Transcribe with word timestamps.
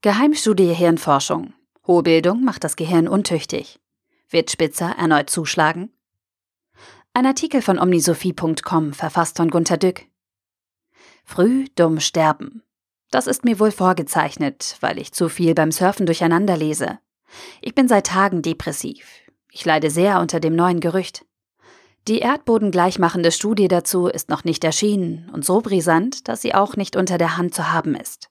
Geheimstudie 0.00 0.74
Hirnforschung. 0.74 1.54
Hohe 1.84 2.04
Bildung 2.04 2.44
macht 2.44 2.62
das 2.62 2.76
Gehirn 2.76 3.08
untüchtig. 3.08 3.80
Wird 4.30 4.48
Spitzer 4.48 4.94
erneut 4.96 5.28
zuschlagen? 5.28 5.92
Ein 7.14 7.26
Artikel 7.26 7.62
von 7.62 7.80
omnisophie.com, 7.80 8.92
verfasst 8.92 9.38
von 9.38 9.50
Gunter 9.50 9.76
Dück. 9.76 10.02
Früh 11.24 11.66
dumm 11.74 11.98
sterben. 11.98 12.62
Das 13.10 13.26
ist 13.26 13.44
mir 13.44 13.58
wohl 13.58 13.72
vorgezeichnet, 13.72 14.76
weil 14.78 15.00
ich 15.00 15.10
zu 15.10 15.28
viel 15.28 15.54
beim 15.54 15.72
Surfen 15.72 16.06
durcheinander 16.06 16.56
lese. 16.56 17.00
Ich 17.60 17.74
bin 17.74 17.88
seit 17.88 18.06
Tagen 18.06 18.40
depressiv. 18.40 19.04
Ich 19.50 19.64
leide 19.64 19.90
sehr 19.90 20.20
unter 20.20 20.38
dem 20.38 20.54
neuen 20.54 20.78
Gerücht. 20.78 21.26
Die 22.06 22.20
erdbodengleichmachende 22.20 23.32
Studie 23.32 23.66
dazu 23.66 24.06
ist 24.06 24.28
noch 24.28 24.44
nicht 24.44 24.62
erschienen 24.62 25.28
und 25.32 25.44
so 25.44 25.60
brisant, 25.60 26.28
dass 26.28 26.40
sie 26.40 26.54
auch 26.54 26.76
nicht 26.76 26.94
unter 26.94 27.18
der 27.18 27.36
Hand 27.36 27.52
zu 27.52 27.72
haben 27.72 27.96
ist. 27.96 28.30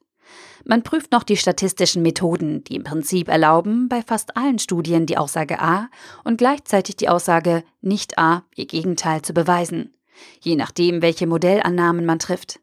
Man 0.69 0.83
prüft 0.83 1.13
noch 1.13 1.23
die 1.23 1.37
statistischen 1.37 2.01
Methoden, 2.01 2.61
die 2.65 2.75
im 2.75 2.83
Prinzip 2.83 3.29
erlauben, 3.29 3.87
bei 3.87 4.01
fast 4.01 4.35
allen 4.35 4.59
Studien 4.59 5.05
die 5.05 5.17
Aussage 5.17 5.61
A 5.61 5.87
und 6.25 6.37
gleichzeitig 6.37 6.97
die 6.97 7.07
Aussage 7.07 7.63
nicht 7.79 8.17
A, 8.17 8.43
ihr 8.53 8.65
Gegenteil 8.65 9.21
zu 9.21 9.33
beweisen, 9.33 9.93
je 10.41 10.57
nachdem, 10.57 11.01
welche 11.01 11.25
Modellannahmen 11.25 12.05
man 12.05 12.19
trifft. 12.19 12.59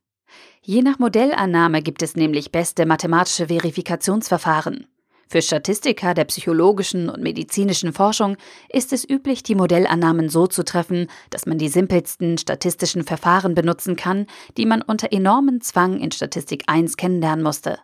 Je 0.60 0.82
nach 0.82 0.98
Modellannahme 0.98 1.80
gibt 1.80 2.02
es 2.02 2.14
nämlich 2.14 2.52
beste 2.52 2.84
mathematische 2.84 3.46
Verifikationsverfahren. 3.46 4.86
Für 5.26 5.40
Statistiker 5.40 6.12
der 6.12 6.26
psychologischen 6.26 7.08
und 7.08 7.22
medizinischen 7.22 7.94
Forschung 7.94 8.36
ist 8.68 8.92
es 8.92 9.08
üblich, 9.08 9.44
die 9.44 9.54
Modellannahmen 9.54 10.28
so 10.28 10.46
zu 10.46 10.62
treffen, 10.62 11.08
dass 11.30 11.46
man 11.46 11.56
die 11.56 11.68
simpelsten 11.68 12.36
statistischen 12.36 13.04
Verfahren 13.04 13.54
benutzen 13.54 13.96
kann, 13.96 14.26
die 14.58 14.66
man 14.66 14.82
unter 14.82 15.10
enormen 15.10 15.62
Zwang 15.62 15.98
in 16.00 16.12
Statistik 16.12 16.64
1 16.66 16.98
kennenlernen 16.98 17.42
musste. 17.42 17.78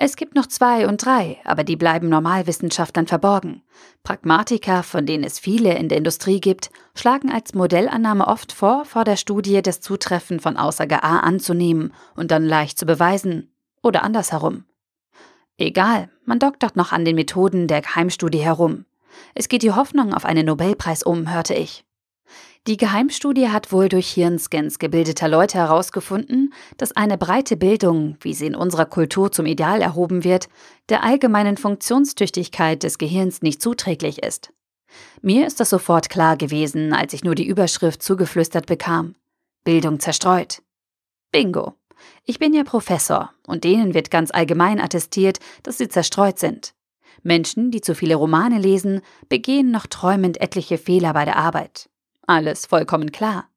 Es 0.00 0.14
gibt 0.14 0.36
noch 0.36 0.46
zwei 0.46 0.86
und 0.86 1.04
drei, 1.04 1.38
aber 1.44 1.64
die 1.64 1.74
bleiben 1.74 2.08
Normalwissenschaftlern 2.08 3.08
verborgen. 3.08 3.62
Pragmatiker, 4.04 4.84
von 4.84 5.06
denen 5.06 5.24
es 5.24 5.40
viele 5.40 5.76
in 5.76 5.88
der 5.88 5.98
Industrie 5.98 6.40
gibt, 6.40 6.70
schlagen 6.94 7.32
als 7.32 7.52
Modellannahme 7.52 8.28
oft 8.28 8.52
vor, 8.52 8.84
vor 8.84 9.02
der 9.02 9.16
Studie 9.16 9.60
das 9.60 9.80
Zutreffen 9.80 10.38
von 10.38 10.56
Aussage 10.56 11.02
A 11.02 11.18
anzunehmen 11.18 11.92
und 12.14 12.30
dann 12.30 12.44
leicht 12.44 12.78
zu 12.78 12.86
beweisen. 12.86 13.52
Oder 13.82 14.04
andersherum. 14.04 14.66
Egal, 15.56 16.08
man 16.24 16.38
doktert 16.38 16.76
noch 16.76 16.92
an 16.92 17.04
den 17.04 17.16
Methoden 17.16 17.66
der 17.66 17.82
Geheimstudie 17.82 18.38
herum. 18.38 18.84
Es 19.34 19.48
geht 19.48 19.62
die 19.62 19.72
Hoffnung 19.72 20.14
auf 20.14 20.24
einen 20.24 20.46
Nobelpreis 20.46 21.02
um, 21.02 21.32
hörte 21.32 21.54
ich. 21.54 21.84
Die 22.68 22.76
Geheimstudie 22.76 23.48
hat 23.48 23.72
wohl 23.72 23.88
durch 23.88 24.10
Hirnscans 24.10 24.78
gebildeter 24.78 25.26
Leute 25.26 25.56
herausgefunden, 25.56 26.52
dass 26.76 26.94
eine 26.94 27.16
breite 27.16 27.56
Bildung, 27.56 28.18
wie 28.20 28.34
sie 28.34 28.44
in 28.44 28.54
unserer 28.54 28.84
Kultur 28.84 29.32
zum 29.32 29.46
Ideal 29.46 29.80
erhoben 29.80 30.22
wird, 30.22 30.50
der 30.90 31.02
allgemeinen 31.02 31.56
Funktionstüchtigkeit 31.56 32.82
des 32.82 32.98
Gehirns 32.98 33.40
nicht 33.40 33.62
zuträglich 33.62 34.22
ist. 34.22 34.52
Mir 35.22 35.46
ist 35.46 35.60
das 35.60 35.70
sofort 35.70 36.10
klar 36.10 36.36
gewesen, 36.36 36.92
als 36.92 37.14
ich 37.14 37.24
nur 37.24 37.34
die 37.34 37.46
Überschrift 37.46 38.02
zugeflüstert 38.02 38.66
bekam. 38.66 39.14
Bildung 39.64 39.98
zerstreut. 39.98 40.60
Bingo. 41.32 41.72
Ich 42.24 42.38
bin 42.38 42.52
ja 42.52 42.64
Professor, 42.64 43.32
und 43.46 43.64
denen 43.64 43.94
wird 43.94 44.10
ganz 44.10 44.30
allgemein 44.30 44.78
attestiert, 44.78 45.38
dass 45.62 45.78
sie 45.78 45.88
zerstreut 45.88 46.38
sind. 46.38 46.74
Menschen, 47.22 47.70
die 47.70 47.80
zu 47.80 47.94
viele 47.94 48.16
Romane 48.16 48.58
lesen, 48.58 49.00
begehen 49.30 49.70
noch 49.70 49.86
träumend 49.86 50.38
etliche 50.42 50.76
Fehler 50.76 51.14
bei 51.14 51.24
der 51.24 51.36
Arbeit. 51.36 51.88
Alles 52.28 52.66
vollkommen 52.66 53.10
klar. 53.10 53.48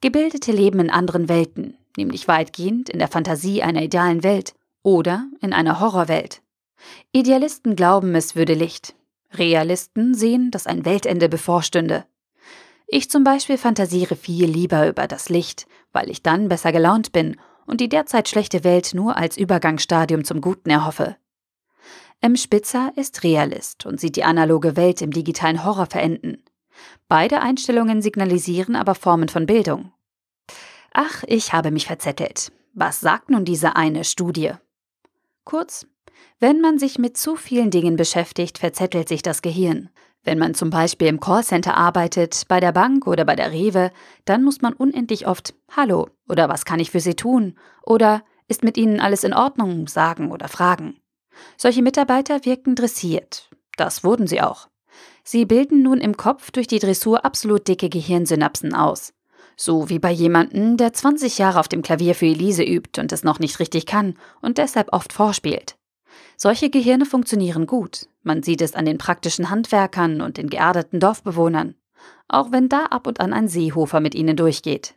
Gebildete 0.00 0.52
leben 0.52 0.78
in 0.78 0.90
anderen 0.90 1.28
Welten, 1.28 1.76
nämlich 1.96 2.28
weitgehend 2.28 2.88
in 2.88 3.00
der 3.00 3.08
Fantasie 3.08 3.64
einer 3.64 3.82
idealen 3.82 4.22
Welt 4.22 4.54
oder 4.84 5.26
in 5.40 5.52
einer 5.52 5.80
Horrorwelt. 5.80 6.40
Idealisten 7.10 7.74
glauben, 7.74 8.14
es 8.14 8.36
würde 8.36 8.54
Licht. 8.54 8.94
Realisten 9.32 10.14
sehen, 10.14 10.52
dass 10.52 10.68
ein 10.68 10.84
Weltende 10.84 11.28
bevorstünde. 11.28 12.04
Ich 12.86 13.10
zum 13.10 13.24
Beispiel 13.24 13.58
fantasiere 13.58 14.14
viel 14.14 14.48
lieber 14.48 14.88
über 14.88 15.08
das 15.08 15.28
Licht, 15.28 15.66
weil 15.92 16.08
ich 16.08 16.22
dann 16.22 16.48
besser 16.48 16.70
gelaunt 16.70 17.10
bin 17.10 17.40
und 17.66 17.80
die 17.80 17.88
derzeit 17.88 18.28
schlechte 18.28 18.62
Welt 18.62 18.92
nur 18.94 19.16
als 19.16 19.36
Übergangsstadium 19.36 20.22
zum 20.22 20.40
Guten 20.40 20.70
erhoffe. 20.70 21.16
M. 22.20 22.36
Spitzer 22.36 22.92
ist 22.94 23.24
Realist 23.24 23.84
und 23.84 23.98
sieht 23.98 24.14
die 24.14 24.22
analoge 24.22 24.76
Welt 24.76 25.02
im 25.02 25.10
digitalen 25.10 25.64
Horror 25.64 25.86
verenden. 25.86 26.44
Beide 27.08 27.40
Einstellungen 27.40 28.02
signalisieren 28.02 28.76
aber 28.76 28.94
Formen 28.94 29.28
von 29.28 29.46
Bildung. 29.46 29.92
Ach, 30.92 31.24
ich 31.26 31.52
habe 31.52 31.70
mich 31.70 31.86
verzettelt. 31.86 32.52
Was 32.72 33.00
sagt 33.00 33.30
nun 33.30 33.44
diese 33.44 33.76
eine 33.76 34.04
Studie? 34.04 34.52
Kurz, 35.44 35.86
wenn 36.40 36.60
man 36.60 36.78
sich 36.78 36.98
mit 36.98 37.16
zu 37.16 37.36
vielen 37.36 37.70
Dingen 37.70 37.96
beschäftigt, 37.96 38.58
verzettelt 38.58 39.08
sich 39.08 39.22
das 39.22 39.42
Gehirn. 39.42 39.90
Wenn 40.24 40.38
man 40.38 40.54
zum 40.54 40.70
Beispiel 40.70 41.06
im 41.06 41.20
Callcenter 41.20 41.76
arbeitet, 41.76 42.44
bei 42.48 42.58
der 42.58 42.72
Bank 42.72 43.06
oder 43.06 43.24
bei 43.24 43.36
der 43.36 43.52
Rewe, 43.52 43.92
dann 44.24 44.42
muss 44.42 44.60
man 44.60 44.72
unendlich 44.72 45.28
oft 45.28 45.54
Hallo 45.74 46.08
oder 46.28 46.48
was 46.48 46.64
kann 46.64 46.80
ich 46.80 46.90
für 46.90 47.00
Sie 47.00 47.14
tun 47.14 47.56
oder 47.82 48.24
ist 48.48 48.64
mit 48.64 48.76
Ihnen 48.76 49.00
alles 49.00 49.22
in 49.22 49.34
Ordnung 49.34 49.86
sagen 49.86 50.32
oder 50.32 50.48
fragen. 50.48 51.00
Solche 51.56 51.82
Mitarbeiter 51.82 52.44
wirken 52.44 52.74
dressiert. 52.74 53.50
Das 53.76 54.04
wurden 54.04 54.26
sie 54.26 54.40
auch. 54.40 54.68
Sie 55.28 55.44
bilden 55.44 55.82
nun 55.82 56.00
im 56.00 56.16
Kopf 56.16 56.52
durch 56.52 56.68
die 56.68 56.78
Dressur 56.78 57.24
absolut 57.24 57.66
dicke 57.66 57.88
Gehirnsynapsen 57.88 58.76
aus. 58.76 59.12
So 59.56 59.88
wie 59.88 59.98
bei 59.98 60.12
jemandem, 60.12 60.76
der 60.76 60.92
20 60.92 61.38
Jahre 61.38 61.58
auf 61.58 61.66
dem 61.66 61.82
Klavier 61.82 62.14
für 62.14 62.26
Elise 62.26 62.62
übt 62.62 63.00
und 63.00 63.10
es 63.10 63.24
noch 63.24 63.40
nicht 63.40 63.58
richtig 63.58 63.86
kann 63.86 64.14
und 64.40 64.56
deshalb 64.56 64.92
oft 64.92 65.12
vorspielt. 65.12 65.76
Solche 66.36 66.70
Gehirne 66.70 67.06
funktionieren 67.06 67.66
gut. 67.66 68.08
Man 68.22 68.44
sieht 68.44 68.60
es 68.60 68.74
an 68.74 68.84
den 68.84 68.98
praktischen 68.98 69.50
Handwerkern 69.50 70.20
und 70.20 70.36
den 70.36 70.48
geerdeten 70.48 71.00
Dorfbewohnern. 71.00 71.74
Auch 72.28 72.52
wenn 72.52 72.68
da 72.68 72.84
ab 72.84 73.08
und 73.08 73.18
an 73.18 73.32
ein 73.32 73.48
Seehofer 73.48 73.98
mit 73.98 74.14
ihnen 74.14 74.36
durchgeht. 74.36 74.94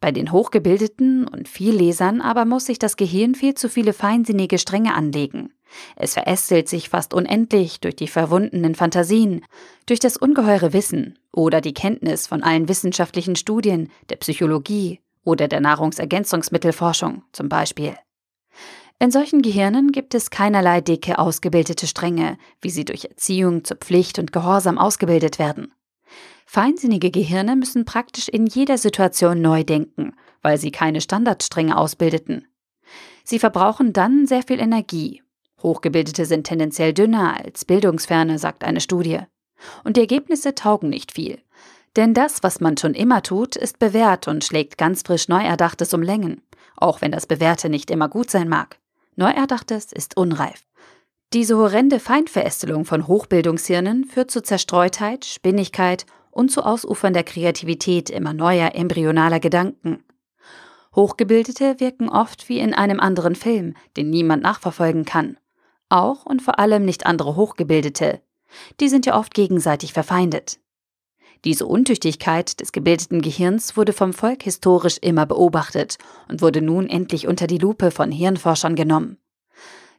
Bei 0.00 0.12
den 0.12 0.32
Hochgebildeten 0.32 1.26
und 1.26 1.48
Viellesern 1.48 2.20
aber 2.20 2.44
muss 2.44 2.66
sich 2.66 2.78
das 2.78 2.96
Gehirn 2.96 3.34
viel 3.34 3.54
zu 3.54 3.68
viele 3.68 3.92
feinsinnige 3.92 4.58
Stränge 4.58 4.94
anlegen. 4.94 5.52
Es 5.96 6.14
verästelt 6.14 6.68
sich 6.68 6.88
fast 6.88 7.14
unendlich 7.14 7.80
durch 7.80 7.96
die 7.96 8.08
verwundenen 8.08 8.74
Fantasien, 8.74 9.44
durch 9.86 10.00
das 10.00 10.16
ungeheure 10.16 10.72
Wissen 10.72 11.18
oder 11.32 11.60
die 11.60 11.74
Kenntnis 11.74 12.26
von 12.26 12.42
allen 12.42 12.68
wissenschaftlichen 12.68 13.36
Studien, 13.36 13.90
der 14.08 14.16
Psychologie 14.16 15.00
oder 15.24 15.48
der 15.48 15.60
Nahrungsergänzungsmittelforschung 15.60 17.22
zum 17.32 17.48
Beispiel. 17.48 17.94
In 19.00 19.10
solchen 19.10 19.42
Gehirnen 19.42 19.90
gibt 19.90 20.14
es 20.14 20.30
keinerlei 20.30 20.80
dicke 20.80 21.18
ausgebildete 21.18 21.86
Stränge, 21.86 22.38
wie 22.60 22.70
sie 22.70 22.84
durch 22.84 23.04
Erziehung 23.04 23.64
zur 23.64 23.76
Pflicht 23.78 24.18
und 24.18 24.32
Gehorsam 24.32 24.78
ausgebildet 24.78 25.38
werden. 25.38 25.72
Feinsinnige 26.46 27.10
Gehirne 27.10 27.56
müssen 27.56 27.84
praktisch 27.84 28.28
in 28.28 28.46
jeder 28.46 28.78
Situation 28.78 29.40
neu 29.40 29.64
denken, 29.64 30.14
weil 30.42 30.58
sie 30.58 30.70
keine 30.70 31.00
Standardstränge 31.00 31.76
ausbildeten. 31.76 32.46
Sie 33.24 33.38
verbrauchen 33.38 33.92
dann 33.92 34.26
sehr 34.26 34.42
viel 34.42 34.60
Energie 34.60 35.24
Hochgebildete 35.64 36.26
sind 36.26 36.46
tendenziell 36.46 36.92
dünner 36.92 37.40
als 37.42 37.64
Bildungsferne, 37.64 38.38
sagt 38.38 38.62
eine 38.62 38.80
Studie. 38.80 39.20
Und 39.82 39.96
die 39.96 40.02
Ergebnisse 40.02 40.54
taugen 40.54 40.90
nicht 40.90 41.12
viel. 41.12 41.40
Denn 41.96 42.12
das, 42.12 42.42
was 42.42 42.60
man 42.60 42.76
schon 42.76 42.94
immer 42.94 43.22
tut, 43.22 43.56
ist 43.56 43.78
bewährt 43.78 44.28
und 44.28 44.44
schlägt 44.44 44.78
ganz 44.78 45.02
frisch 45.02 45.26
Neuerdachtes 45.28 45.94
um 45.94 46.02
Längen, 46.02 46.42
auch 46.76 47.00
wenn 47.00 47.12
das 47.12 47.26
Bewährte 47.26 47.70
nicht 47.70 47.90
immer 47.90 48.08
gut 48.08 48.30
sein 48.30 48.48
mag. 48.48 48.78
Neuerdachtes 49.16 49.90
ist 49.90 50.16
unreif. 50.16 50.64
Diese 51.34 51.58
horrende 51.58 52.00
Feindverästelung 52.00 52.84
von 52.86 53.06
Hochbildungshirnen 53.06 54.04
führt 54.04 54.30
zu 54.30 54.42
Zerstreutheit, 54.42 55.26
Spinnigkeit 55.26 56.06
und 56.30 56.50
zu 56.50 56.62
ausufernder 56.62 57.24
Kreativität 57.24 58.08
immer 58.08 58.32
neuer 58.32 58.74
embryonaler 58.74 59.40
Gedanken. 59.40 60.02
Hochgebildete 60.94 61.80
wirken 61.80 62.08
oft 62.08 62.48
wie 62.48 62.60
in 62.60 62.72
einem 62.72 63.00
anderen 63.00 63.34
Film, 63.34 63.74
den 63.96 64.10
niemand 64.10 64.42
nachverfolgen 64.42 65.04
kann 65.04 65.36
auch 65.94 66.26
und 66.26 66.42
vor 66.42 66.58
allem 66.58 66.84
nicht 66.84 67.06
andere 67.06 67.36
Hochgebildete. 67.36 68.20
Die 68.80 68.88
sind 68.88 69.06
ja 69.06 69.18
oft 69.18 69.32
gegenseitig 69.32 69.92
verfeindet. 69.92 70.58
Diese 71.44 71.66
Untüchtigkeit 71.66 72.60
des 72.60 72.72
gebildeten 72.72 73.20
Gehirns 73.20 73.76
wurde 73.76 73.92
vom 73.92 74.12
Volk 74.12 74.42
historisch 74.42 74.98
immer 75.02 75.26
beobachtet 75.26 75.98
und 76.28 76.40
wurde 76.40 76.62
nun 76.62 76.88
endlich 76.88 77.28
unter 77.28 77.46
die 77.46 77.58
Lupe 77.58 77.90
von 77.90 78.10
Hirnforschern 78.10 78.76
genommen. 78.76 79.18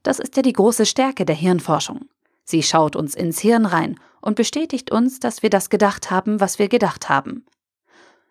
Das 0.06 0.20
ist 0.20 0.36
ja 0.36 0.44
die 0.44 0.54
große 0.54 0.86
Stärke 0.86 1.26
der 1.26 1.36
Hirnforschung. 1.36 2.06
Sie 2.44 2.62
schaut 2.62 2.96
uns 2.96 3.16
ins 3.16 3.40
Hirn 3.40 3.66
rein 3.66 4.00
und 4.22 4.36
bestätigt 4.36 4.92
uns, 4.92 5.20
dass 5.20 5.42
wir 5.42 5.50
das 5.50 5.72
gedacht 5.72 6.12
haben, 6.12 6.40
was 6.40 6.60
wir 6.60 6.68
gedacht 6.70 7.10
haben. 7.10 7.44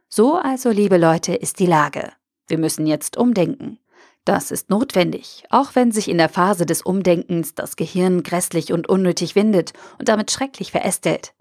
So 0.09 0.37
also, 0.37 0.71
liebe 0.71 0.99
Leute, 0.99 1.35
ist 1.35 1.59
die 1.59 1.67
Lage. 1.67 2.13
Wir 2.47 2.59
müssen 2.59 2.87
jetzt 2.87 3.17
umdenken. 3.17 3.81
Das 4.25 4.53
ist 4.53 4.71
notwendig, 4.71 5.43
auch 5.51 5.75
wenn 5.75 5.91
sich 5.91 6.09
in 6.09 6.19
der 6.19 6.29
Phase 6.29 6.65
des 6.65 6.81
Umdenkens 6.81 7.57
das 7.57 7.75
Gehirn 7.75 8.23
grässlich 8.23 8.73
und 8.73 8.89
unnötig 8.89 9.35
windet 9.35 9.73
und 9.99 10.09
damit 10.09 10.31
schrecklich 10.31 10.71
verästelt. 10.71 11.35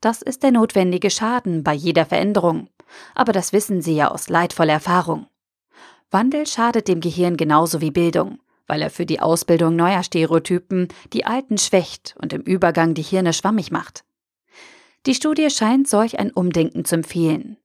Das 0.00 0.22
ist 0.22 0.44
der 0.44 0.52
notwendige 0.52 1.10
Schaden 1.10 1.64
bei 1.64 1.74
jeder 1.74 2.06
Veränderung, 2.06 2.68
aber 3.16 3.32
das 3.32 3.52
wissen 3.52 3.82
Sie 3.82 3.96
ja 3.96 4.12
aus 4.12 4.28
leidvoller 4.28 4.74
Erfahrung. 4.74 5.26
Wandel 6.12 6.46
schadet 6.46 6.86
dem 6.86 7.00
Gehirn 7.00 7.36
genauso 7.36 7.80
wie 7.80 7.90
Bildung, 7.90 8.38
weil 8.66 8.82
er 8.82 8.90
für 8.90 9.06
die 9.06 9.20
Ausbildung 9.20 9.76
neuer 9.76 10.02
Stereotypen 10.02 10.88
die 11.12 11.24
alten 11.24 11.58
schwächt 11.58 12.14
und 12.20 12.32
im 12.32 12.42
Übergang 12.42 12.94
die 12.94 13.02
Hirne 13.02 13.32
schwammig 13.32 13.70
macht. 13.70 14.04
Die 15.06 15.14
Studie 15.14 15.50
scheint 15.50 15.88
solch 15.88 16.18
ein 16.18 16.30
Umdenken 16.30 16.84
zu 16.84 16.94
empfehlen. 16.94 17.56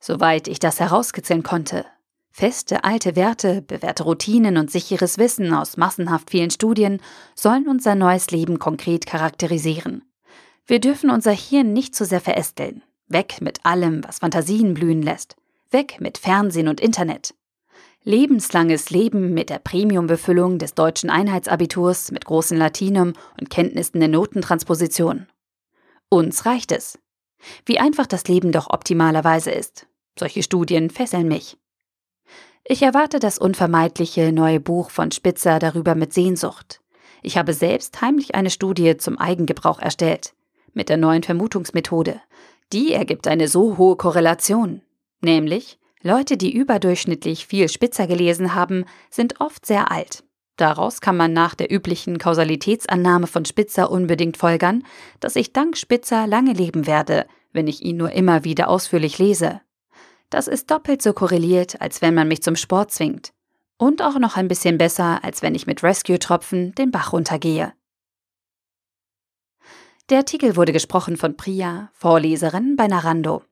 Soweit 0.00 0.48
ich 0.48 0.58
das 0.58 0.80
herauskitzeln 0.80 1.42
konnte. 1.42 1.84
Feste 2.32 2.84
alte 2.84 3.16
Werte, 3.16 3.62
bewährte 3.62 4.04
Routinen 4.04 4.56
und 4.56 4.70
sicheres 4.70 5.18
Wissen 5.18 5.52
aus 5.52 5.76
massenhaft 5.76 6.30
vielen 6.30 6.50
Studien 6.50 7.00
sollen 7.34 7.68
unser 7.68 7.94
neues 7.94 8.30
Leben 8.30 8.58
konkret 8.58 9.06
charakterisieren. 9.06 10.02
Wir 10.66 10.80
dürfen 10.80 11.10
unser 11.10 11.32
Hirn 11.32 11.72
nicht 11.72 11.94
zu 11.94 12.04
sehr 12.04 12.20
verästeln. 12.20 12.82
Weg 13.08 13.40
mit 13.40 13.66
allem, 13.66 14.04
was 14.04 14.20
Fantasien 14.20 14.74
blühen 14.74 15.02
lässt. 15.02 15.36
Weg 15.70 16.00
mit 16.00 16.18
Fernsehen 16.18 16.68
und 16.68 16.80
Internet. 16.80 17.34
Lebenslanges 18.02 18.88
Leben 18.88 19.34
mit 19.34 19.50
der 19.50 19.58
Premiumbefüllung 19.58 20.58
des 20.58 20.74
deutschen 20.74 21.10
Einheitsabiturs 21.10 22.10
mit 22.10 22.24
großen 22.24 22.56
Latinum 22.56 23.12
und 23.38 23.50
Kenntnissen 23.50 24.00
in 24.00 24.12
Notentransposition. 24.12 25.26
Uns 26.08 26.46
reicht 26.46 26.72
es. 26.72 26.98
Wie 27.66 27.78
einfach 27.78 28.06
das 28.06 28.26
Leben 28.26 28.52
doch 28.52 28.70
optimalerweise 28.70 29.50
ist. 29.50 29.86
Solche 30.18 30.42
Studien 30.42 30.88
fesseln 30.88 31.28
mich. 31.28 31.58
Ich 32.64 32.82
erwarte 32.82 33.18
das 33.18 33.38
unvermeidliche 33.38 34.32
neue 34.32 34.60
Buch 34.60 34.90
von 34.90 35.10
Spitzer 35.10 35.58
darüber 35.58 35.94
mit 35.94 36.14
Sehnsucht. 36.14 36.80
Ich 37.22 37.36
habe 37.36 37.52
selbst 37.52 38.00
heimlich 38.00 38.34
eine 38.34 38.50
Studie 38.50 38.96
zum 38.96 39.18
Eigengebrauch 39.18 39.78
erstellt. 39.78 40.32
Mit 40.72 40.88
der 40.88 40.96
neuen 40.96 41.22
Vermutungsmethode. 41.22 42.20
Die 42.72 42.94
ergibt 42.94 43.28
eine 43.28 43.48
so 43.48 43.76
hohe 43.76 43.96
Korrelation. 43.96 44.80
Nämlich, 45.20 45.79
Leute, 46.02 46.38
die 46.38 46.54
überdurchschnittlich 46.54 47.46
viel 47.46 47.68
Spitzer 47.68 48.06
gelesen 48.06 48.54
haben, 48.54 48.86
sind 49.10 49.40
oft 49.40 49.66
sehr 49.66 49.90
alt. 49.90 50.24
Daraus 50.56 51.00
kann 51.00 51.16
man 51.16 51.32
nach 51.32 51.54
der 51.54 51.70
üblichen 51.72 52.18
Kausalitätsannahme 52.18 53.26
von 53.26 53.44
Spitzer 53.44 53.90
unbedingt 53.90 54.36
folgern, 54.36 54.84
dass 55.20 55.36
ich 55.36 55.52
dank 55.52 55.76
Spitzer 55.76 56.26
lange 56.26 56.52
leben 56.52 56.86
werde, 56.86 57.26
wenn 57.52 57.66
ich 57.66 57.82
ihn 57.82 57.96
nur 57.98 58.12
immer 58.12 58.44
wieder 58.44 58.68
ausführlich 58.68 59.18
lese. 59.18 59.60
Das 60.30 60.48
ist 60.48 60.70
doppelt 60.70 61.02
so 61.02 61.12
korreliert, 61.12 61.80
als 61.80 62.00
wenn 62.00 62.14
man 62.14 62.28
mich 62.28 62.42
zum 62.42 62.56
Sport 62.56 62.92
zwingt. 62.92 63.32
Und 63.76 64.02
auch 64.02 64.18
noch 64.18 64.36
ein 64.36 64.48
bisschen 64.48 64.78
besser, 64.78 65.24
als 65.24 65.42
wenn 65.42 65.54
ich 65.54 65.66
mit 65.66 65.82
Rescue-Tropfen 65.82 66.74
den 66.74 66.90
Bach 66.90 67.12
runtergehe. 67.12 67.72
Der 70.08 70.18
Artikel 70.18 70.56
wurde 70.56 70.72
gesprochen 70.72 71.16
von 71.16 71.36
Priya, 71.36 71.90
Vorleserin 71.94 72.76
bei 72.76 72.86
Narando. 72.86 73.42